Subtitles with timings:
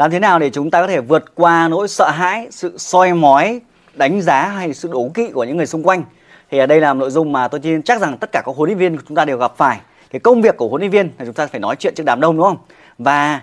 [0.00, 3.12] Làm thế nào để chúng ta có thể vượt qua nỗi sợ hãi, sự soi
[3.12, 3.60] mói,
[3.94, 6.04] đánh giá hay sự đố kỵ của những người xung quanh?
[6.50, 8.68] Thì ở đây là nội dung mà tôi tin chắc rằng tất cả các huấn
[8.68, 9.80] luyện viên của chúng ta đều gặp phải.
[10.10, 12.20] Cái công việc của huấn luyện viên là chúng ta phải nói chuyện trước đám
[12.20, 12.56] đông đúng không?
[12.98, 13.40] Và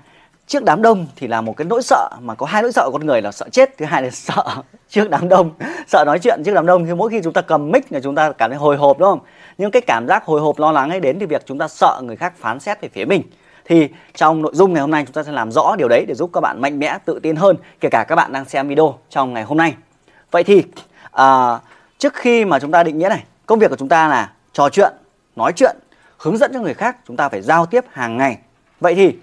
[0.48, 2.92] trước đám đông thì là một cái nỗi sợ mà có hai nỗi sợ của
[2.92, 4.44] con người là sợ chết thứ hai là sợ
[4.90, 5.52] trước đám đông
[5.88, 8.16] sợ nói chuyện trước đám đông thì mỗi khi chúng ta cầm mic là chúng
[8.16, 9.20] ta cảm thấy hồi hộp đúng không
[9.58, 12.02] nhưng cái cảm giác hồi hộp lo lắng ấy đến từ việc chúng ta sợ
[12.04, 13.22] người khác phán xét về phía mình
[13.68, 16.14] thì trong nội dung ngày hôm nay chúng ta sẽ làm rõ điều đấy để
[16.14, 18.96] giúp các bạn mạnh mẽ tự tin hơn kể cả các bạn đang xem video
[19.10, 19.74] trong ngày hôm nay.
[20.32, 20.64] Vậy thì
[21.12, 21.60] à,
[21.98, 24.70] trước khi mà chúng ta định nghĩa này công việc của chúng ta là trò
[24.70, 24.94] chuyện
[25.36, 25.76] nói chuyện
[26.18, 28.38] hướng dẫn cho người khác chúng ta phải giao tiếp hàng ngày.
[28.80, 29.16] Vậy thì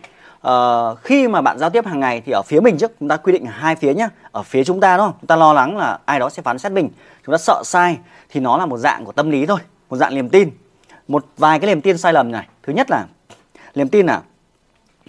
[0.48, 3.17] uh, khi mà bạn giao tiếp hàng ngày thì ở phía mình trước chúng ta
[3.17, 5.77] quy định hai phía nhé ở phía chúng ta đúng không chúng ta lo lắng
[5.77, 6.89] là ai đó sẽ phán xét mình
[7.27, 7.98] chúng ta sợ sai
[8.29, 9.59] thì nó là một dạng của tâm lý thôi
[9.91, 10.51] một dạng niềm tin.
[11.09, 12.48] Một vài cái niềm tin sai lầm này.
[12.62, 13.06] Thứ nhất là
[13.75, 14.23] niềm tin là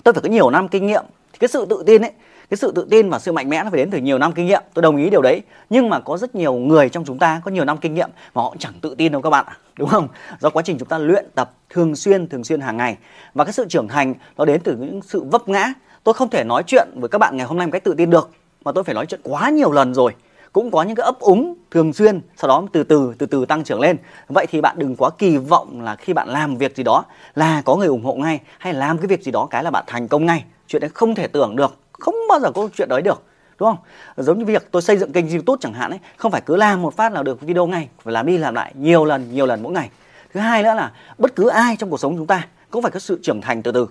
[0.04, 1.04] tôi phải có nhiều năm kinh nghiệm.
[1.34, 2.12] Thì cái sự tự tin ấy,
[2.50, 4.46] cái sự tự tin và sự mạnh mẽ nó phải đến từ nhiều năm kinh
[4.46, 4.62] nghiệm.
[4.74, 5.42] Tôi đồng ý điều đấy.
[5.70, 8.42] Nhưng mà có rất nhiều người trong chúng ta có nhiều năm kinh nghiệm mà
[8.42, 9.46] họ chẳng tự tin đâu các bạn
[9.78, 10.08] đúng không?
[10.40, 12.98] Do quá trình chúng ta luyện tập thường xuyên thường xuyên hàng ngày.
[13.34, 15.74] Và cái sự trưởng thành nó đến từ những sự vấp ngã.
[16.04, 18.10] Tôi không thể nói chuyện với các bạn ngày hôm nay một cách tự tin
[18.10, 18.30] được.
[18.66, 20.14] Mà tôi phải nói chuyện quá nhiều lần rồi
[20.56, 23.64] cũng có những cái ấp úng thường xuyên, sau đó từ từ từ từ tăng
[23.64, 23.98] trưởng lên.
[24.28, 27.04] Vậy thì bạn đừng quá kỳ vọng là khi bạn làm việc gì đó
[27.36, 29.84] là có người ủng hộ ngay hay làm cái việc gì đó cái là bạn
[29.88, 30.44] thành công ngay.
[30.68, 33.24] Chuyện đấy không thể tưởng được, không bao giờ có chuyện đấy được,
[33.60, 33.78] đúng không?
[34.26, 36.82] Giống như việc tôi xây dựng kênh youtube chẳng hạn ấy, không phải cứ làm
[36.82, 39.64] một phát là được video ngay, phải làm đi làm lại nhiều lần nhiều lần
[39.64, 39.90] mỗi ngày.
[40.34, 43.00] Thứ hai nữa là bất cứ ai trong cuộc sống chúng ta cũng phải có
[43.00, 43.88] sự trưởng thành từ từ.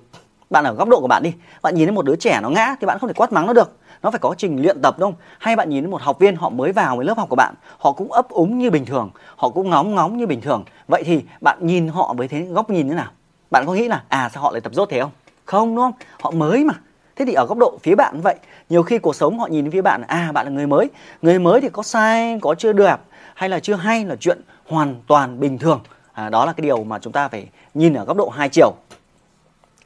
[0.51, 2.77] Bạn ở góc độ của bạn đi, bạn nhìn thấy một đứa trẻ nó ngã
[2.81, 3.71] thì bạn không thể quát mắng nó được
[4.05, 5.20] nó phải có trình luyện tập đúng không?
[5.38, 7.92] Hay bạn nhìn một học viên họ mới vào với lớp học của bạn họ
[7.92, 10.64] cũng ấp úng như bình thường họ cũng ngóng ngóng như bình thường.
[10.88, 13.10] Vậy thì bạn nhìn họ với thế góc nhìn thế nào?
[13.50, 15.10] Bạn có nghĩ là à sao họ lại tập dốt thế không?
[15.44, 15.92] Không đúng không?
[16.20, 16.75] Họ mới mà.
[17.16, 18.36] Thế thì ở góc độ phía bạn vậy.
[18.70, 20.91] Nhiều khi cuộc sống họ nhìn phía bạn à bạn là người mới.
[21.22, 22.97] Người mới thì có sai có chưa đẹp
[23.34, 25.80] hay là chưa hay là chuyện hoàn toàn bình thường.
[26.12, 28.72] À, đó là cái điều mà chúng ta phải nhìn ở góc độ hai chiều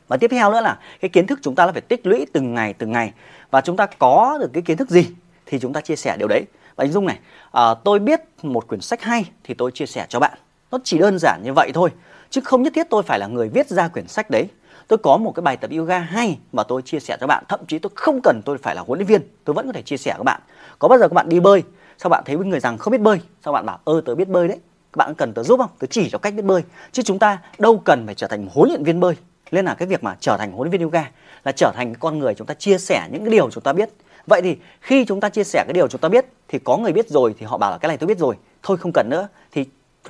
[0.09, 2.55] và tiếp theo nữa là cái kiến thức chúng ta là phải tích lũy từng
[2.55, 3.13] ngày từng ngày.
[3.51, 5.07] Và chúng ta có được cái kiến thức gì
[5.47, 6.45] thì chúng ta chia sẻ điều đấy.
[6.77, 7.19] Và anh dung này
[7.53, 10.39] à, tôi biết một quyển sách hay thì tôi chia sẻ cho bạn.
[10.71, 11.91] Nó chỉ đơn giản như vậy thôi
[12.31, 14.49] chứ không nhất thiết tôi phải là người viết ra quyển sách đấy.
[14.89, 17.61] Tôi có một cái bài tập yoga hay mà tôi chia sẻ cho bạn thậm
[17.69, 19.97] chí tôi không cần tôi phải là huấn luyện viên tôi vẫn có thể chia
[19.97, 20.41] sẻ với bạn.
[20.79, 21.63] Có bao giờ các bạn đi bơi
[21.99, 24.29] sao bạn thấy với người rằng không biết bơi sao bạn bảo ơ tớ biết
[24.29, 24.59] bơi đấy
[24.93, 25.71] các bạn cần tớ giúp không?
[25.79, 26.63] Tớ chỉ cho cách biết bơi.
[26.93, 29.15] Chứ chúng ta đâu cần phải trở thành huấn luyện viên bơi
[29.51, 31.11] nên là cái việc mà trở thành huấn luyện viên yoga
[31.45, 33.73] là trở thành cái con người chúng ta chia sẻ những cái điều chúng ta
[33.73, 33.89] biết.
[34.27, 36.93] Vậy thì khi chúng ta chia sẻ cái điều chúng ta biết thì có người
[36.93, 39.29] biết rồi thì họ bảo là cái này tôi biết rồi, thôi không cần nữa.
[39.53, 39.65] Thì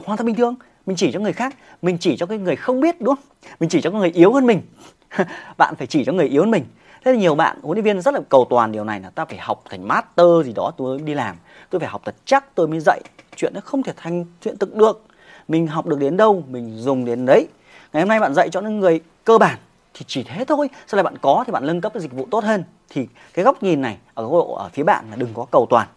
[0.05, 0.55] hoàn toàn bình thường,
[0.87, 3.25] mình chỉ cho người khác, mình chỉ cho cái người không biết, đúng không?
[3.61, 4.63] Mình chỉ cho người yếu hơn mình.
[5.57, 6.65] Bạn phải chỉ cho người yếu hơn mình.
[7.05, 9.25] Thế là nhiều bạn, huấn luyện viên rất là cầu toàn điều này là ta
[9.25, 11.37] phải học thành master gì đó, tôi đi làm,
[11.71, 13.01] tôi phải học thật chắc, tôi mới dạy.
[13.37, 15.05] Chuyện nó không thể thành, chuyện thực được.
[15.49, 17.49] Mình học được đến đâu, mình dùng đến đấy
[17.93, 19.59] ngày hôm nay bạn dạy cho những người cơ bản
[19.95, 22.29] thì chỉ thế thôi sau này bạn có thì bạn nâng cấp cái dịch vụ
[22.31, 22.65] tốt hơn.
[22.89, 25.67] Thì cái góc nhìn này ở góc độ ở phía bạn là đừng có cầu
[25.71, 25.89] toàn.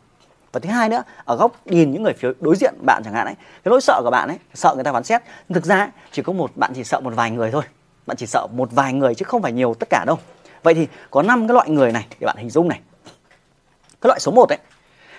[0.52, 3.26] Và thứ hai nữa ở góc nhìn những người phía đối diện bạn chẳng hạn
[3.26, 5.22] ấy cái nỗi sợ của bạn ấy sợ người ta phán xét.
[5.50, 7.64] Thực ra chỉ có một bạn chỉ sợ một vài người thôi.
[8.06, 10.18] Bạn chỉ sợ một vài người chứ không phải nhiều tất cả đâu.
[10.64, 12.80] Vậy thì có năm cái loại người này để bạn hình dung này.
[14.02, 14.58] Cái loại số 1 ấy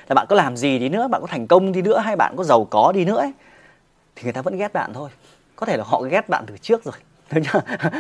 [0.09, 2.34] là bạn có làm gì đi nữa bạn có thành công đi nữa hay bạn
[2.37, 3.32] có giàu có đi nữa ấy,
[4.16, 5.11] thì người ta vẫn ghét bạn thôi
[5.62, 6.95] có thể là họ ghét bạn từ trước rồi.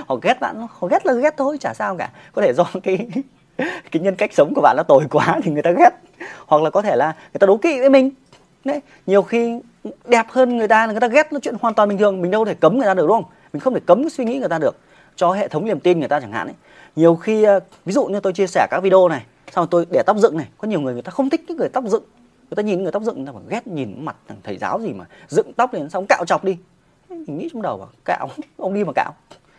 [0.08, 2.10] Họ ghét bạn, họ ghét là ghét thôi, chả sao cả.
[2.32, 3.08] Có thể do cái
[3.90, 5.90] cái nhân cách sống của bạn nó tồi quá thì người ta ghét.
[6.46, 8.10] Hoặc là có thể là người ta đố kỵ với mình.
[8.64, 9.60] Đấy, nhiều khi
[10.04, 12.22] đẹp hơn người ta là người ta ghét nó chuyện hoàn toàn bình thường.
[12.22, 13.32] Mình đâu thể cấm người ta được, đúng không?
[13.52, 14.76] Mình không thể cấm cái suy nghĩ người ta được.
[15.16, 16.54] Cho hệ thống niềm tin người ta chẳng hạn ấy.
[16.96, 20.02] Nhiều khi ờ, ví dụ như tôi chia sẻ các video này, xong tôi để
[20.06, 20.46] tóc dựng này.
[20.58, 22.04] Có nhiều người người ta không thích cái người tóc dựng.
[22.50, 24.80] Người ta nhìn người tóc dựng, người ta phải ghét nhìn mặt thằng thầy giáo
[24.80, 26.56] gì mà dựng tóc lên xong cạo chọc đi
[27.26, 29.12] mình nghĩ trong đầu bảo, cạo, ông đi mà cạo.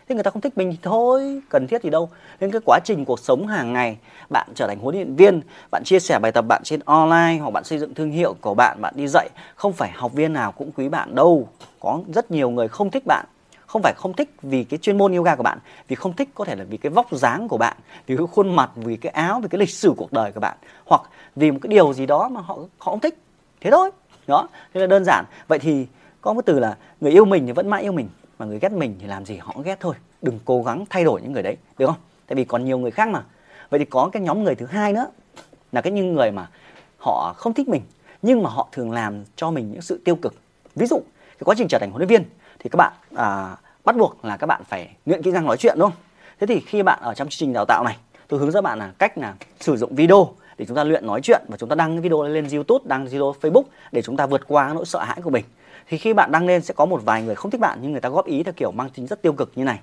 [0.08, 2.08] Thế người ta không thích mình thì thôi, cần thiết gì đâu.
[2.40, 3.96] Nên cái quá trình cuộc sống hàng ngày,
[4.30, 5.40] bạn trở thành huấn luyện viên,
[5.70, 8.54] bạn chia sẻ bài tập bạn trên online hoặc bạn xây dựng thương hiệu của
[8.54, 11.48] bạn bạn đi dạy, không phải học viên nào cũng quý bạn đâu.
[11.80, 13.26] Có rất nhiều người không thích bạn,
[13.66, 15.58] không phải không thích vì cái chuyên môn yoga của bạn,
[15.88, 17.76] vì không thích có thể là vì cái vóc dáng của bạn,
[18.06, 20.56] vì cái khuôn mặt, vì cái áo, vì cái lịch sử cuộc đời của bạn,
[20.86, 21.02] hoặc
[21.36, 23.18] vì một cái điều gì đó mà họ họ không thích.
[23.60, 23.90] Thế thôi,
[24.26, 25.24] đó, thế là đơn giản.
[25.48, 25.86] Vậy thì
[26.24, 28.72] có một từ là người yêu mình thì vẫn mãi yêu mình mà người ghét
[28.72, 29.94] mình thì làm gì họ ghét thôi.
[30.22, 31.96] Đừng cố gắng thay đổi những người đấy được không?
[32.26, 33.22] Tại vì còn nhiều người khác mà.
[33.70, 35.06] Vậy thì có cái nhóm người thứ hai nữa
[35.72, 36.46] là cái những người mà
[36.98, 37.82] họ không thích mình
[38.22, 40.34] nhưng mà họ thường làm cho mình những sự tiêu cực.
[40.74, 42.24] Ví dụ cái quá trình trở thành huấn luyện viên
[42.58, 45.78] thì các bạn à, bắt buộc là các bạn phải luyện kỹ năng nói chuyện
[45.78, 46.00] đúng không?
[46.40, 47.96] Thế thì khi bạn ở trong chương trình đào tạo này
[48.28, 50.28] tôi hướng dẫn bạn là cách là sử dụng video
[50.58, 53.06] để chúng ta luyện nói chuyện và chúng ta đăng cái video lên YouTube, đăng
[53.06, 55.44] video Facebook để chúng ta vượt qua nỗi sợ hãi của mình.
[55.88, 58.00] Thì khi bạn đăng lên sẽ có một vài người không thích bạn nhưng người
[58.00, 59.80] ta góp ý theo kiểu mang tính rất tiêu cực như này.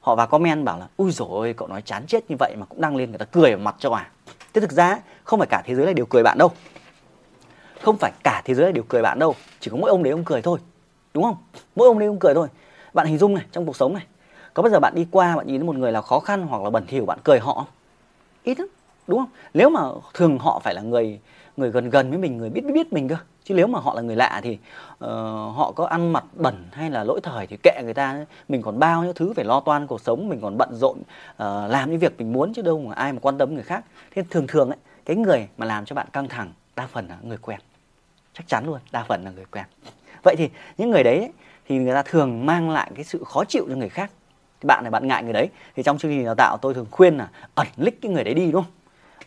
[0.00, 2.80] Họ vào comment bảo là ui rồi cậu nói chán chết như vậy mà cũng
[2.80, 4.10] đăng lên người ta cười vào mặt cho à.
[4.54, 6.50] Thế thực ra không phải cả thế giới này đều cười bạn đâu.
[7.80, 10.10] Không phải cả thế giới này đều cười bạn đâu, chỉ có mỗi ông đấy
[10.10, 10.58] ông cười thôi.
[11.14, 11.36] Đúng không?
[11.76, 12.48] Mỗi ông đấy ông cười thôi.
[12.94, 14.06] Bạn hình dung này trong cuộc sống này,
[14.54, 16.62] có bao giờ bạn đi qua bạn nhìn thấy một người là khó khăn hoặc
[16.62, 17.66] là bẩn thỉu bạn cười họ
[18.42, 18.68] ít lắm
[19.06, 19.28] đúng không?
[19.54, 19.80] Nếu mà
[20.14, 21.20] thường họ phải là người
[21.56, 23.16] người gần gần với mình người biết biết, mình cơ.
[23.44, 24.58] Chứ nếu mà họ là người lạ thì
[24.92, 25.10] uh,
[25.56, 28.24] họ có ăn mặt bẩn hay là lỗi thời thì kệ người ta.
[28.48, 31.70] Mình còn bao nhiêu thứ phải lo toan cuộc sống mình còn bận rộn uh,
[31.70, 33.84] làm những việc mình muốn chứ đâu mà ai mà quan tâm người khác.
[34.10, 37.16] Thế thường thường ấy cái người mà làm cho bạn căng thẳng đa phần là
[37.22, 37.60] người quen.
[38.32, 39.64] Chắc chắn luôn đa phần là người quen.
[40.22, 40.48] Vậy thì
[40.78, 41.32] những người đấy
[41.68, 44.10] thì người ta thường mang lại cái sự khó chịu cho người khác.
[44.60, 45.48] Thì bạn này bạn ngại người đấy.
[45.76, 48.34] Thì trong chương trình đào tạo tôi thường khuyên là ẩn lích cái người đấy
[48.34, 48.72] đi đúng không?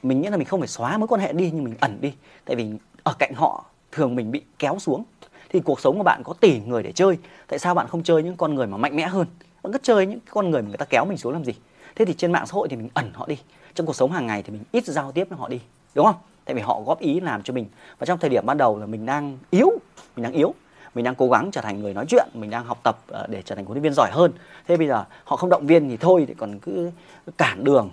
[0.04, 2.14] Mình nghĩ là mình không phải xóa mối quan hệ đi, nhưng mình ẩn đi.
[2.46, 2.72] Tại vì
[3.04, 5.04] ở cạnh họ, thường mình bị kéo xuống.
[5.50, 7.18] Thì cuộc sống của bạn có tỷ người để chơi.
[7.48, 9.28] Tại sao bạn không chơi những con người mà mạnh mẽ hơn?
[9.64, 11.54] Bạn cứ chơi những con người mà người ta kéo mình xuống làm gì?
[11.96, 13.38] Thế thì trên mạng xã hội thì mình ẩn họ đi.
[13.74, 15.60] Trong cuộc sống hàng ngày thì mình ít giao tiếp với họ đi.
[15.96, 16.16] Đúng không?
[16.46, 17.66] Tại vì họ góp ý làm cho mình.
[18.00, 19.70] Và trong thời điểm ban đầu là mình đang yếu,
[20.16, 20.54] mình đang yếu.
[20.96, 23.42] Mình đang cố gắng trở thành người nói chuyện, mình đang học tập ờ, để
[23.42, 24.32] trở thành huấn luyện viên giỏi hơn.
[24.68, 26.92] Thế bây giờ họ không động viên thì thôi, thì còn cứ
[27.38, 27.90] cản đường.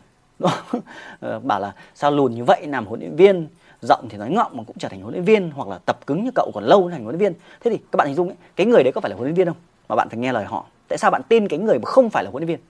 [1.21, 3.49] Ờ, bảo là sao lùn như vậy làm huấn luyện viên
[3.83, 6.25] rộng thì nói ngọng mà cũng trở thành huấn luyện viên hoặc là tập cứng
[6.25, 7.41] như cậu còn lâu thành huấn luyện viên.
[7.61, 9.35] Thế thì các bạn hình dung ấy, cái người đấy có phải là huấn luyện
[9.35, 9.57] viên không?
[9.89, 10.67] Mà bạn phải nghe lời họ.
[10.89, 12.67] Tại sao bạn tin cái người mà không phải là huấn luyện viên?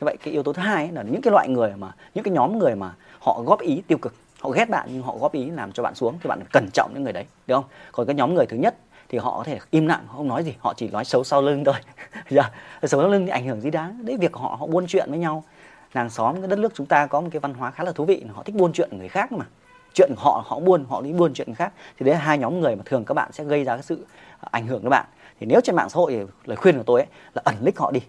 [0.00, 2.24] Thế vậy cái yếu tố thứ hai ấy là những cái loại người mà những
[2.24, 5.32] cái nhóm người mà họ góp ý tiêu cực họ ghét bạn nhưng họ góp
[5.32, 7.70] ý làm cho bạn xuống thì bạn cẩn trọng những người đấy đúng không?
[7.92, 8.74] Còn cái nhóm người thứ nhất
[9.08, 11.64] thì họ có thể im lặng không nói gì họ chỉ nói xấu sau lưng
[11.64, 11.74] thôi.
[12.14, 12.50] Giờ dạ.
[12.88, 15.18] xấu sau lưng thì ảnh hưởng gì đáng đấy việc họ họ buôn chuyện với
[15.18, 15.44] nhau
[15.92, 18.04] làng xóm cái đất nước chúng ta có một cái văn hóa khá là thú
[18.04, 19.46] vị họ thích buôn chuyện người khác mà.
[19.94, 21.72] Chuyện họ họ buôn họ đi buôn chuyện khác.
[21.98, 24.06] Thì đấy là hai nhóm người mà thường các bạn sẽ gây ra cái sự
[24.40, 25.06] à, ảnh hưởng các bạn.
[25.40, 27.78] Thì nếu trên mạng xã hội thì lời khuyên của tôi ấy là ẩn nick
[27.78, 28.00] họ đi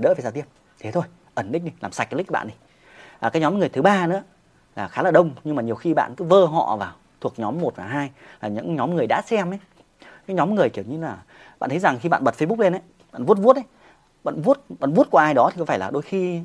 [0.00, 0.44] đỡ phải giao tiếp
[0.78, 2.54] thế thôi ẩn nick đi làm sạch cái nick bạn đi.
[3.20, 4.22] À, cái nhóm người thứ ba nữa
[4.76, 7.60] là khá là đông nhưng mà nhiều khi bạn cứ vơ họ vào thuộc nhóm
[7.60, 9.58] 1 và 2 là những nhóm người đã xem ấy.
[10.26, 11.16] Cái nhóm người kiểu như là
[11.58, 12.80] bạn thấy rằng khi bạn bật Facebook lên ấy
[13.12, 13.64] bạn vuốt vuốt ấy
[14.24, 16.40] bạn vuốt bạn vuốt qua ai đó thì có phải là đôi khi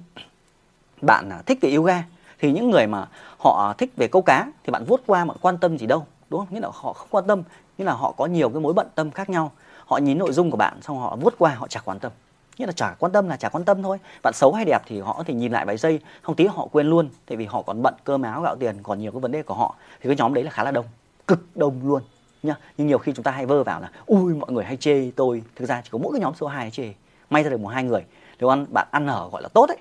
[1.01, 2.03] bạn à, thích về yoga
[2.39, 3.07] thì những người mà
[3.37, 6.39] họ thích về câu cá thì bạn vuốt qua bạn quan tâm gì đâu, đúng
[6.39, 6.47] không?
[6.53, 7.43] Nghĩa là họ không quan tâm,
[7.77, 9.51] nghĩa là họ có nhiều cái mối bận tâm khác nhau.
[9.85, 12.11] Họ nhìn nội dung của bạn xong họ vuốt qua, họ chả quan tâm.
[12.57, 13.97] Nghĩa là chả quan tâm là chả quan tâm thôi.
[14.23, 16.67] Bạn xấu hay đẹp thì họ có thể nhìn lại vài giây, không tí họ
[16.71, 19.31] quên luôn, tại vì họ còn bận cơm áo gạo tiền, còn nhiều cái vấn
[19.31, 19.75] đề của họ.
[20.01, 20.85] Thì cái nhóm đấy là khá là đông,
[21.27, 22.01] cực đông luôn,
[22.43, 22.55] nhá.
[22.77, 25.43] Nhưng nhiều khi chúng ta hay vơ vào là, ui, mọi người hay chê tôi.
[25.55, 26.93] Thực ra chỉ có mỗi cái nhóm số 2 chê,
[27.29, 28.05] may ra được một hai người.
[28.39, 29.77] Nếu ăn, bạn ăn ở gọi là tốt ấy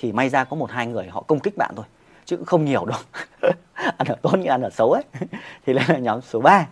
[0.00, 1.84] thì may ra có một hai người họ công kích bạn thôi
[2.24, 2.98] chứ không nhiều đâu.
[3.74, 5.04] Ăn ở tốt như ăn ở xấu ấy.
[5.66, 6.66] Thì đây là nhóm số 3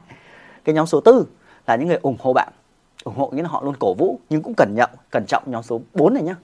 [0.64, 1.26] cái nhóm số tư
[1.66, 2.48] là những người ủng hộ bạn
[3.04, 5.62] ủng hộ nghĩa là họ luôn cổ vũ nhưng cũng cẩn trọng cẩn trọng nhóm
[5.62, 6.34] số 4 này nhá.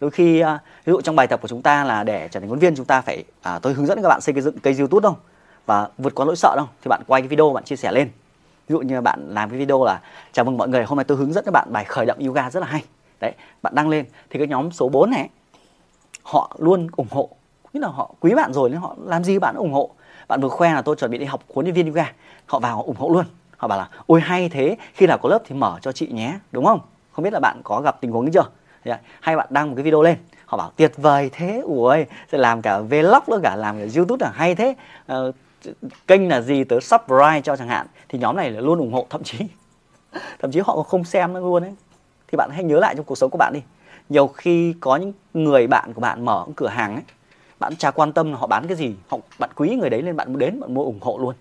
[0.00, 2.48] Đôi khi à, ví dụ trong bài tập của chúng ta là để trở thành
[2.48, 5.08] huấn viên chúng ta phải à, tôi hướng dẫn các bạn xây dựng kênh youtube
[5.08, 5.16] không
[5.66, 8.10] và vượt qua nỗi sợ đâu thì bạn quay cái video bạn chia sẻ lên.
[8.68, 10.00] Ví dụ như bạn làm cái video là
[10.32, 12.50] chào mừng mọi người hôm nay tôi hướng dẫn các bạn bài khởi động yoga
[12.50, 12.84] rất là hay.
[13.20, 13.32] Đấy
[13.62, 14.04] bạn đăng lên.
[14.30, 15.28] Thì cái nhóm số 4 này
[16.28, 17.28] họ luôn ủng hộ
[17.72, 19.90] nghĩa là họ quý bạn rồi nên họ làm gì bạn ủng hộ.
[20.28, 22.12] Bạn vừa khoe là tôi chuẩn bị đi học huấn luyện viên yoga
[22.46, 23.24] họ vào họ ủng hộ luôn.
[23.56, 26.38] Họ bảo là ôi hay thế khi nào có lớp thì mở cho chị nhé
[26.52, 26.80] đúng không?
[27.12, 28.96] Không biết là bạn có gặp tình huống ấy chưa?
[29.20, 30.16] Hay bạn đăng một cái video lên
[30.46, 34.26] họ bảo tuyệt vời thế ui sẽ làm cả vlog nữa cả làm cả youtube
[34.26, 34.74] là hay thế.
[35.06, 35.32] Ờ,
[36.06, 37.86] kênh là gì tớ subscribe cho chẳng hạn.
[38.08, 39.38] Thì nhóm này là luôn ủng hộ thậm chí
[40.38, 41.74] thậm chí họ còn không xem nữa luôn ấy.
[42.28, 43.62] Thì bạn hãy nhớ lại trong cuộc sống của bạn đi
[44.08, 47.04] nhiều khi có những người bạn của bạn mở cửa hàng ấy,
[47.58, 50.38] bạn chả quan tâm họ bán cái gì, họ, bạn quý người đấy nên bạn
[50.38, 51.34] đến bạn mua ủng hộ luôn,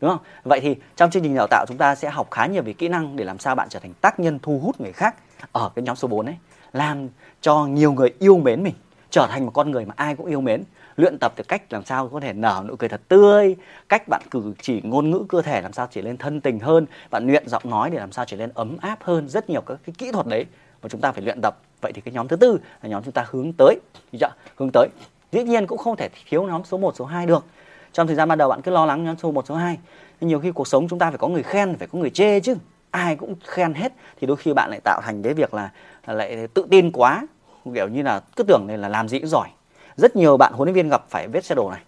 [0.00, 0.20] đúng không?
[0.44, 2.88] Vậy thì trong chương trình đào tạo chúng ta sẽ học khá nhiều về kỹ
[2.88, 5.14] năng để làm sao bạn trở thành tác nhân thu hút người khác
[5.52, 6.36] ở cái nhóm số 4 ấy,
[6.72, 7.08] làm
[7.40, 8.74] cho nhiều người yêu mến mình,
[9.10, 10.62] trở thành một con người mà ai cũng yêu mến,
[10.96, 13.56] luyện tập được cách làm sao có thể nở nụ cười thật tươi,
[13.88, 16.86] cách bạn cử chỉ ngôn ngữ cơ thể làm sao trở lên thân tình hơn,
[17.10, 19.78] bạn luyện giọng nói để làm sao trở lên ấm áp hơn, rất nhiều các
[19.86, 20.46] cái kỹ thuật đấy
[20.84, 21.58] và chúng ta phải luyện tập.
[21.80, 23.80] Vậy thì cái nhóm thứ tư là nhóm chúng ta hướng tới.
[24.20, 24.32] Chưa?
[24.56, 24.88] hướng tới.
[25.32, 27.44] Dĩ nhiên cũng không thể thiếu nhóm số 1, số 2 được.
[27.92, 29.78] Trong thời gian ban đầu bạn cứ lo lắng nhóm số 1, số 2
[30.20, 32.40] nhưng nhiều khi cuộc sống chúng ta phải có người khen phải có người chê
[32.40, 32.56] chứ.
[32.90, 33.92] Ai cũng khen hết.
[34.20, 35.70] Thì đôi khi bạn lại tạo thành cái việc là
[36.06, 37.26] lại tự tin quá.
[37.74, 39.48] Kiểu như là cứ tưởng này là làm gì cũng giỏi.
[39.96, 41.82] Rất nhiều bạn huấn luyện viên gặp phải vết xe đổ này.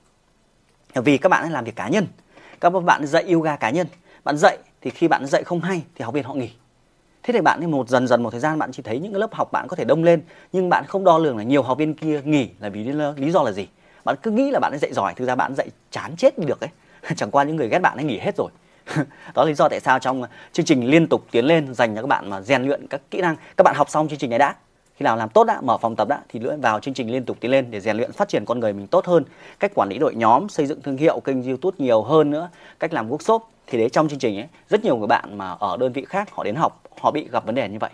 [0.95, 2.07] Vì các bạn ấy làm việc cá nhân.
[2.61, 3.87] Các bạn dạy yoga cá nhân.
[4.25, 6.51] Bạn dạy thì khi bạn dạy không hay thì học viên họ nghỉ
[7.27, 9.21] thế thì bạn thì một dần dần một thời gian, bạn chỉ thấy những cái
[9.21, 11.79] lớp học bạn có thể đông lên, nhưng bạn không đo lường là nhiều học
[11.79, 12.85] viên kia nghỉ là vì
[13.17, 13.67] lý do là gì.
[14.05, 16.61] Bạn cứ nghĩ là bạn ấy dạy giỏi, thực ra bạn dạy chán chết được
[16.61, 16.71] ấy.
[17.17, 18.51] Chẳng qua những người ghét bạn ấy nghỉ hết rồi.
[19.35, 21.95] Đó là lý do tại sao trong ờ, chương trình liên tục tiến lên dành
[21.95, 23.37] cho các bạn mà rèn luyện các kỹ năng.
[23.57, 24.55] Các bạn học xong chương trình này đã.
[24.97, 27.25] Khi nào làm tốt đã, mở phòng tập đã, thì lưỡi vào chương trình liên
[27.25, 29.25] tục tiến lên để rèn luyện phát triển con người mình tốt hơn.
[29.61, 32.49] Cách quản lý đội nhóm, xây dựng thương hiệu, kênh youtube nhiều hơn nữa.
[32.79, 33.41] Cách làm workshop.
[33.67, 36.29] Thì đấy, trong chương trình ấy, rất nhiều người bạn mà ở đơn vị khác,
[36.33, 37.91] họ đến học họ bị gặp vấn đề như vậy.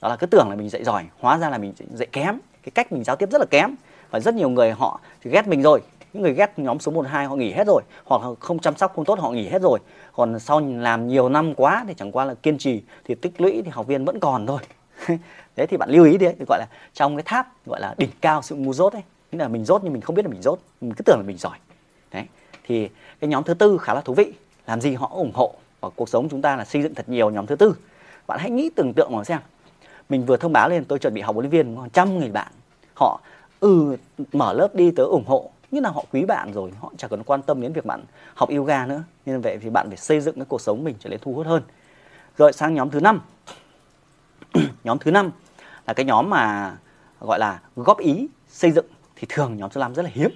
[0.00, 2.38] Đó là cứ tưởng là mình dạy giỏi, hóa ra là mình dạy kém.
[2.62, 3.74] Cái cách mình giao tiếp rất là kém.
[4.10, 5.82] Và rất nhiều người họ thì ghét mình rồi.
[6.12, 7.82] Những người ghét nhóm số 1 2 họ nghỉ hết rồi.
[8.04, 9.78] Hoặc không chăm sóc không tốt, họ nghỉ hết rồi.
[10.12, 13.62] Còn sau làm nhiều năm quá thì chẳng qua là kiên trì, thì tích lũy
[13.64, 14.58] thì học viên vẫn còn thôi.
[15.56, 18.42] Đấy thì bạn lưu ý đấy gọi là trong cái tháp gọi là đỉnh cao
[18.42, 19.02] sự ngu dốt ấy.
[19.32, 20.58] Nghĩa là mình dốt nhưng mình không biết là mình dốt.
[20.80, 21.58] Mình cứ tưởng là mình giỏi.
[22.12, 22.24] Đấy.
[22.66, 22.88] Thì
[23.20, 24.32] cái nhóm thứ tư khá là thú vị.
[24.66, 25.54] Làm gì họ ủng hộ.
[25.80, 27.74] Và cuộc sống chúng ta là xây dựng thật nhiều nhóm thứ tư
[28.26, 29.38] bạn hãy nghĩ tưởng tượng mà xem.
[30.08, 32.30] Mình vừa thông báo lên tôi chuẩn bị học huấn luyện viên một trăm người
[32.30, 32.52] bạn.
[32.94, 33.20] Họ
[33.60, 33.96] ừ
[34.32, 35.50] mở lớp đi tớ ủng hộ.
[35.70, 38.48] Nhưng là họ quý bạn rồi họ chẳng cần quan tâm đến việc bạn học
[38.50, 39.02] yoga nữa.
[39.26, 41.46] Nên vậy thì bạn phải xây dựng cái cuộc sống mình trở nên thu hút
[41.46, 41.62] hơn.
[42.38, 43.20] Rồi sang nhóm thứ năm.
[44.84, 45.30] Nhóm thứ năm
[45.86, 46.72] là cái nhóm mà
[47.20, 48.86] gọi là góp ý xây dựng.
[49.16, 50.30] Thì thường nhóm số năm rất là hiếm.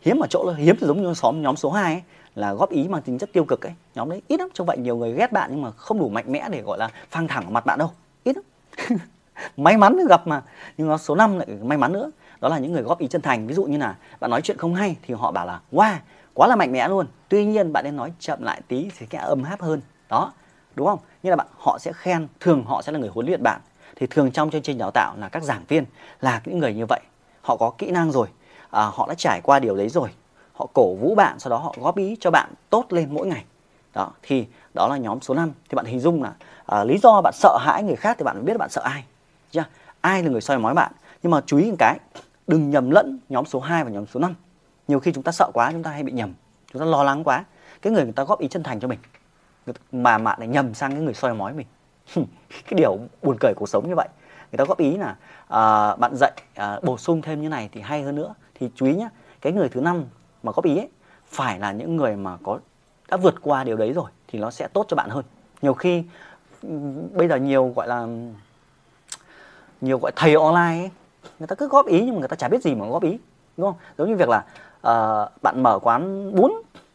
[0.00, 2.02] Hiếm ở chỗ là hiếm thì giống như xóm nhóm số 2 ấy,
[2.34, 3.72] là góp ý mang tính chất tiêu cực ấy.
[3.94, 6.32] Nhóm đấy ít lắm trong vậy nhiều người ghét bạn nhưng mà không đủ mạnh
[6.32, 7.90] mẽ để gọi là phang thẳng vào mặt bạn đâu.
[8.24, 8.44] Ít lắm.
[9.56, 10.42] May mắn gặp mà.
[10.76, 12.10] Nhưng nó số 5 lại may mắn nữa.
[12.40, 13.46] Đó là những người góp ý chân thành.
[13.46, 15.96] Ví dụ như là bạn nói chuyện không hay thì họ bảo là wow
[16.34, 17.06] quá là mạnh mẽ luôn.
[17.28, 19.80] Tuy nhiên bạn nên nói chậm lại tí thì cái âm hấp hơn.
[20.08, 20.32] Đó
[20.74, 20.98] đúng không?
[21.22, 23.60] Như là bạn họ sẽ khen thường họ sẽ là người huấn luyện bạn.
[23.96, 25.84] Thì thường trong chương trình đào tạo là các giảng viên
[26.20, 27.00] là những người như vậy.
[27.42, 28.28] Họ có kỹ năng rồi.
[28.70, 30.08] À, họ đã trải qua điều đấy rồi
[30.62, 33.44] họ cổ vũ bạn sau đó họ góp ý cho bạn tốt lên mỗi ngày.
[33.94, 36.32] Đó thì đó là nhóm số 5 thì bạn hình dung là
[36.66, 39.04] à, lý do bạn sợ hãi người khác thì bạn biết bạn sợ ai.
[39.50, 39.64] Chưa
[40.00, 40.92] ai là người soi mói bạn.
[41.22, 41.98] Nhưng mà chú ý một cái
[42.46, 44.34] đừng nhầm lẫn nhóm số 2 và nhóm số 5
[44.88, 46.32] nhiều khi chúng ta sợ quá chúng ta hay bị nhầm.
[46.72, 47.44] Chúng ta lo lắng quá.
[47.82, 48.98] Cái người người ta góp ý chân thành cho mình
[49.92, 51.66] mà bạn lại nhầm sang cái người soi mói mình.
[52.48, 54.08] Cái điều buồn cười cuộc sống như vậy.
[54.52, 55.16] Người ta góp ý là
[55.48, 58.34] à, bạn dạy à, bổ sung thêm như này thì hay hơn nữa.
[58.54, 59.08] Thì chú ý nhé
[59.40, 60.04] cái người thứ năm
[60.42, 60.88] mà góp ý ấy,
[61.26, 62.58] phải là những người mà có
[63.10, 65.24] đã vượt qua điều đấy rồi thì nó sẽ tốt cho bạn hơn.
[65.62, 66.04] Nhiều khi
[67.12, 68.06] bây giờ nhiều gọi là
[69.80, 70.90] nhiều gọi thầy online ấy,
[71.38, 73.18] người ta cứ góp ý nhưng mà người ta chả biết gì mà góp ý
[73.56, 73.80] đúng không?
[73.98, 74.44] Giống như việc là
[74.76, 76.52] uh, bạn mở quán bún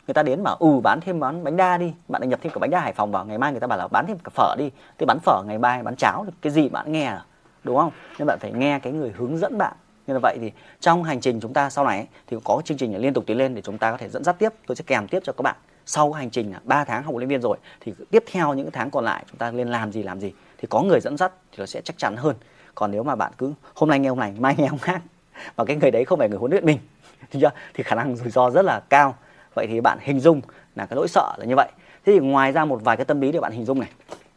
[0.07, 1.93] người ta đến bảo ừ bán thêm bán bánh đa đi.
[2.07, 3.87] Bạn nhập thêm cả bánh đa hải phòng vào ngày mai người ta bảo là
[3.87, 4.71] bán thêm cả phở đi.
[4.97, 7.25] Thì bán phở ngày mai bán cháo cái gì bạn nghe à?
[7.63, 7.91] Đúng không?
[8.19, 9.73] Nên bạn phải nghe cái người hướng dẫn bạn
[10.07, 12.97] như là vậy thì trong hành trình chúng ta sau này thì có chương trình
[12.97, 14.49] liên tục tiến lên để chúng ta có thể dẫn dắt tiếp.
[14.67, 15.55] Tôi sẽ kèm tiếp cho các bạn.
[15.85, 18.71] Sau hành trình à, 3 tháng học huấn luyện viên rồi thì tiếp theo những
[18.71, 20.33] tháng còn lại chúng ta lên làm gì làm gì?
[20.57, 22.35] Thì có người dẫn dắt thì nó sẽ chắc chắn hơn.
[22.75, 25.01] Còn nếu mà bạn cứ hôm nay nghe ông này mai nghe ông khác.
[25.55, 26.79] Và cái người đấy không phải người huấn luyện mình
[27.31, 29.15] thì, thì khả năng rủi ro rất là cao.
[29.55, 30.41] Vậy thì bạn hình dung
[30.75, 31.69] là cái nỗi sợ là như vậy.
[32.05, 33.89] Thế thì ngoài ra một vài cái tâm lý để bạn hình dung này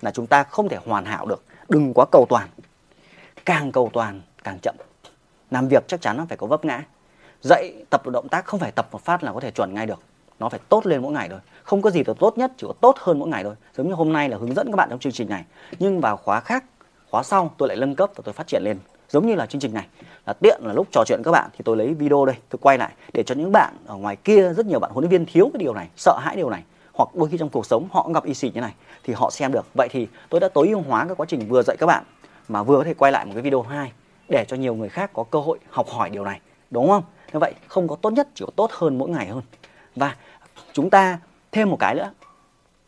[0.02, 1.44] là chúng ta không thể hoàn hảo được.
[1.68, 2.48] Đừng quá cầu toàn.
[3.44, 4.74] Càng cầu toàn càng chậm
[5.50, 6.84] làm việc chắc chắn nó phải có vấp ngã.
[7.40, 10.00] Dạy tập động tác không phải tập một phát là có thể chuẩn ngay được.
[10.38, 11.38] Nó phải tốt lên mỗi ngày thôi.
[11.62, 13.54] Không có gì là tốt nhất, chỉ có tốt hơn mỗi ngày thôi.
[13.76, 15.44] Giống như hôm nay là hướng dẫn các bạn trong chương trình này.
[15.78, 16.64] Nhưng vào khóa khác,
[17.10, 18.78] khóa sau, tôi lại nâng cấp và tôi phát triển lên.
[19.08, 19.86] Giống như là chương trình này.
[20.26, 22.78] Là tiện là lúc trò chuyện các bạn, thì tôi lấy video đây, tôi quay
[22.78, 25.50] lại để cho những bạn ở ngoài kia, rất nhiều bạn huấn luyện viên thiếu
[25.54, 26.62] cái điều này, sợ hãi điều này.
[26.92, 29.30] Hoặc đôi khi trong cuộc sống họ cũng gặp y xỉ như này, thì họ
[29.30, 29.66] xem được.
[29.74, 32.04] Vậy thì tôi đã tối ưu hóa cái quá trình vừa dạy các bạn,
[32.48, 33.92] mà vừa có thể quay lại một cái video hai
[34.30, 37.02] để cho nhiều người khác có cơ hội học hỏi điều này, đúng không?
[37.32, 39.42] Như vậy không có tốt nhất, chỉ có tốt hơn mỗi ngày hơn.
[39.96, 40.16] Và
[40.72, 41.18] chúng ta
[41.52, 42.10] thêm một cái nữa.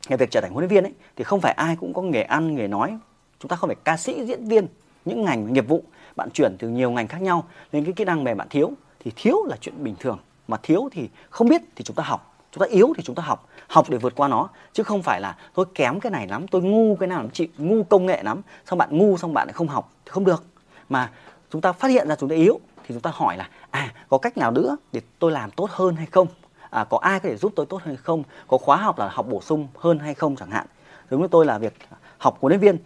[0.08, 2.22] Về việc trở thành huấn luyện viên ấy, thì không phải ai cũng có nghề
[2.22, 2.98] ăn, nghề nói.
[3.38, 4.66] Chúng ta không phải ca sĩ, diễn viên,
[5.04, 5.82] những ngành nghiệp vụ.
[6.16, 9.12] Bạn chuyển từ nhiều ngành khác nhau nên cái kỹ năng mềm bạn thiếu, thì
[9.16, 10.18] thiếu là chuyện bình thường.
[10.48, 12.34] Mà thiếu thì không biết thì chúng ta học.
[12.52, 13.48] Chúng ta yếu thì chúng ta học.
[13.68, 16.62] Học để vượt qua nó, chứ không phải là tôi kém cái này lắm, tôi
[16.62, 19.52] ngu cái nào lắm, chị ngu công nghệ lắm, xong bạn ngu xong bạn lại
[19.52, 19.92] không học.
[20.04, 20.44] Thì không được.
[20.88, 21.10] Mà
[21.52, 24.18] chúng ta phát hiện ra chúng ta yếu thì chúng ta hỏi là à có
[24.18, 26.26] cách nào nữa để tôi làm tốt hơn hay không
[26.70, 29.08] à, có ai có thể giúp tôi tốt hơn hay không có khóa học là
[29.08, 30.66] học bổ sung hơn hay không chẳng hạn
[31.10, 31.74] giống như tôi là việc
[32.18, 32.78] học huấn luyện viên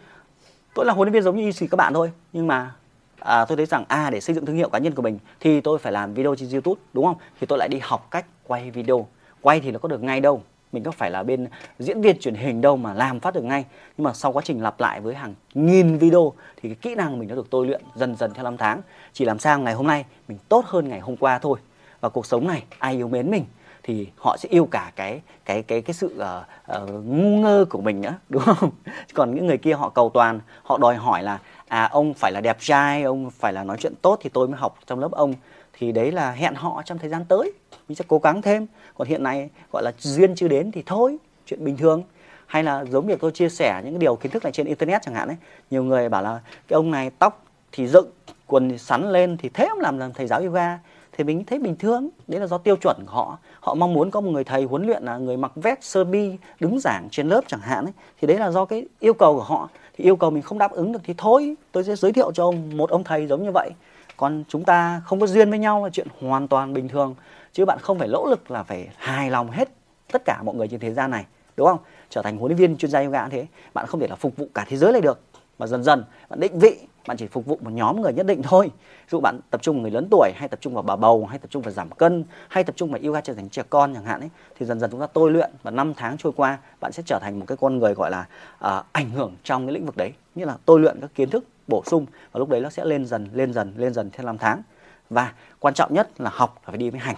[0.74, 2.74] tôi là huấn luyện viên giống như các bạn thôi nhưng mà
[3.20, 5.60] à, tôi thấy rằng à để xây dựng thương hiệu cá nhân của mình thì
[5.60, 7.16] tôi phải làm video trên YouTube đúng không?
[7.40, 9.06] Thì tôi lại đi học cách quay video.
[9.40, 10.42] Quay thì nó có được ngay đâu.
[10.72, 13.64] Mình có phải là bên diễn viên truyền hình đâu mà làm phát được ngay.
[13.96, 17.18] Nhưng mà sau quá trình lặp lại với hàng nghìn video thì cái kỹ năng
[17.18, 18.80] mình đã được tôi luyện dần dần theo năm tháng.
[19.12, 21.58] Chỉ làm sao ngày hôm nay mình tốt hơn ngày hôm qua thôi.
[22.00, 23.44] Và cuộc sống này ai yêu mến mình
[23.86, 27.80] thì họ sẽ yêu cả cái cái cái cái sự uh, uh, ngu ngơ của
[27.80, 28.70] mình nữa đúng không
[29.14, 32.40] còn những người kia họ cầu toàn họ đòi hỏi là à ông phải là
[32.40, 35.34] đẹp trai ông phải là nói chuyện tốt thì tôi mới học trong lớp ông
[35.78, 37.52] thì đấy là hẹn họ trong thời gian tới.
[37.88, 38.66] Mình sẽ cố gắng thêm.
[38.94, 41.16] Còn hiện nay, gọi là duyên chưa đến thì thôi,
[41.46, 42.02] chuyện bình thường.
[42.46, 45.14] Hay là giống việc tôi chia sẻ những điều kiến thức này trên internet chẳng
[45.14, 45.36] hạn ấy.
[45.70, 48.10] Nhiều người bảo là cái ông này tóc thì dựng,
[48.46, 50.78] quần thì sắn lên thì thế ông làm làm thầy giáo yoga.
[51.12, 52.08] Thì mình thấy bình thường.
[52.26, 53.38] Đấy là do tiêu chuẩn của họ.
[53.60, 56.36] Họ mong muốn có một người thầy huấn luyện là người mặc vest sơ mi,
[56.60, 57.92] đứng giảng trên lớp chẳng hạn ấy.
[58.20, 59.68] Thì đấy là do cái yêu cầu của họ.
[59.96, 62.44] Thì yêu cầu mình không đáp ứng được thì thôi, tôi sẽ giới thiệu cho
[62.44, 63.70] ông một ông thầy giống như vậy
[64.16, 67.14] còn chúng ta không có duyên với nhau là chuyện hoàn toàn bình thường.
[67.52, 69.68] Chứ bạn không phải nỗ lực là phải hài lòng hết
[70.12, 71.78] tất cả mọi người trên thế gian này đúng không?
[72.10, 74.48] Trở thành huấn luyện viên chuyên gia yoga thế bạn không thể là phục vụ
[74.54, 75.20] cả thế giới này được.
[75.58, 78.42] Mà dần dần bạn định vị bạn chỉ phục vụ một nhóm người nhất định
[78.42, 78.70] thôi.
[78.74, 81.26] Ví dụ bạn tập trung vào người lớn tuổi hay tập trung vào bà bầu
[81.26, 83.94] hay tập trung vào giảm cân hay tập trung vào yoga trở thành trẻ con
[83.94, 86.58] chẳng hạn ấy thì dần dần chúng ta tôi luyện và năm tháng trôi qua
[86.80, 88.26] bạn sẽ trở thành một cái con người gọi là
[88.64, 90.12] uh, ảnh hưởng trong cái lĩnh vực đấy.
[90.34, 93.06] Như là tôi luyện các kiến thức bổ sung và lúc đấy nó sẽ lên
[93.06, 94.62] dần lên dần lên dần theo năm tháng.
[95.10, 97.16] Và quan trọng nhất là học là phải đi với hành.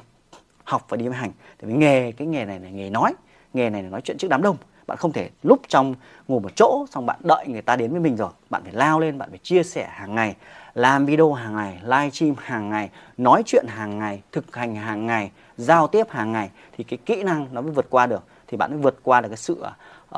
[0.64, 1.32] Học phải đi với hành.
[1.58, 3.14] Thì với nghề cái nghề này là nghề nói
[3.54, 4.56] nghề này là nói chuyện trước đám đông.
[4.86, 5.94] Bạn không thể lúc trong
[6.28, 8.30] ngủ một chỗ xong bạn đợi người ta đến với mình rồi.
[8.50, 10.36] Bạn phải lao lên bạn phải chia sẻ hàng ngày
[10.74, 15.06] làm video hàng ngày live stream hàng ngày nói chuyện hàng ngày thực hành hàng
[15.06, 16.50] ngày giao tiếp hàng ngày.
[16.76, 18.24] Thì cái kỹ năng nó mới vượt qua được.
[18.46, 19.64] Thì bạn mới vượt qua được cái sự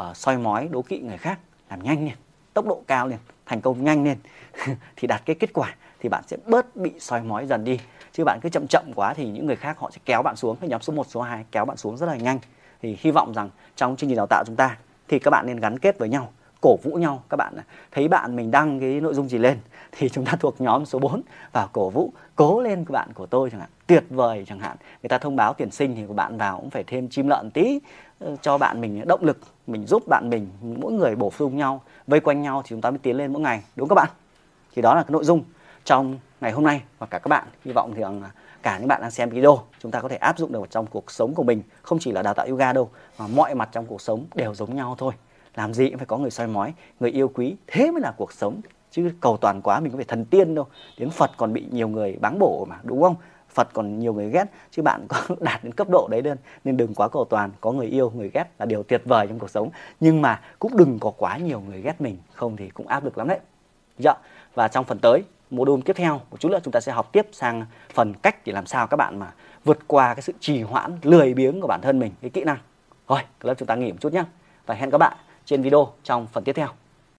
[0.00, 1.38] uh, soi mói đố kỵ người khác.
[1.70, 2.16] Làm nhanh lên
[2.54, 3.18] tốc độ cao lên
[3.50, 4.18] thành công nhanh lên
[4.96, 7.78] thì đạt cái kết quả thì bạn sẽ bớt bị soi mói dần đi.
[8.12, 10.56] Chứ bạn cứ chậm chậm quá thì những người khác họ sẽ kéo bạn xuống.
[10.56, 12.38] Cái nhóm số 1, số 2 kéo bạn xuống rất là nhanh.
[12.82, 14.76] Thì hy vọng rằng trong chương trình đào tạo chúng ta
[15.08, 17.22] thì các bạn nên gắn kết với nhau cổ vũ nhau.
[17.28, 17.54] Các bạn
[17.90, 19.58] thấy bạn mình đăng cái nội dung gì lên
[19.92, 23.26] thì chúng ta thuộc nhóm số 4 và cổ vũ cố lên các bạn của
[23.26, 24.76] tôi chẳng hạn tuyệt vời chẳng hạn.
[25.02, 27.50] Người ta thông báo tuyển sinh thì của bạn vào cũng phải thêm chim lợn
[27.50, 27.80] tí
[28.18, 31.82] ờ, cho bạn mình động lực mình giúp bạn mình mỗi người bổ sung nhau
[32.10, 34.10] vây quanh nhau thì chúng ta mới tiến lên mỗi ngày, đúng không các bạn?
[34.74, 35.42] Thì đó là cái nội dung
[35.84, 38.28] trong ngày hôm nay và cả các bạn hy vọng rằng ờ,
[38.62, 41.10] cả những bạn đang xem video chúng ta có thể áp dụng được trong cuộc
[41.10, 41.62] sống của mình.
[41.82, 44.76] Không chỉ là đào tạo yoga đâu, mà mọi mặt trong cuộc sống đều giống
[44.76, 45.12] nhau thôi.
[45.54, 47.56] Làm gì cũng phải có người soi mói, người yêu quý.
[47.66, 48.60] Thế mới là cuộc sống.
[48.90, 50.66] Chứ cầu toàn quá mình có phải thần tiên đâu.
[50.98, 53.14] Đến phật còn bị nhiều người báng bổ mà, đúng không?
[53.50, 56.76] Phật còn nhiều người ghét, chứ bạn có đạt đến cấp độ đấy đơn, nên
[56.76, 59.50] đừng quá cầu toàn, có người yêu, người ghét là điều tuyệt vời trong cuộc
[59.50, 59.70] sống.
[60.00, 63.18] Nhưng mà cũng đừng có quá nhiều người ghét mình, không thì cũng áp lực
[63.18, 63.38] lắm đấy.
[63.98, 64.14] Dạ
[64.54, 67.26] và trong phần tới module tiếp theo, một chút nữa chúng ta sẽ học tiếp
[67.32, 69.32] sang phần cách để làm sao các bạn mà
[69.64, 72.58] vượt qua cái sự trì hoãn, lười biếng của bản thân mình, cái kỹ năng.
[73.08, 74.24] Rồi lớp chúng ta nghỉ một chút nhé
[74.66, 76.79] và hẹn các bạn trên video trong phần tiếp theo.